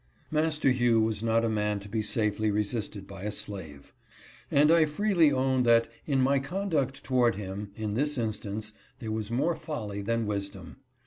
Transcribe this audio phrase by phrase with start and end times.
[0.31, 3.93] Master Hugh was not a man to be safely resisted by a slave;
[4.49, 9.29] and I freely own that in my conduct toward him, in this instance, there was
[9.29, 10.77] more folly than wisdom.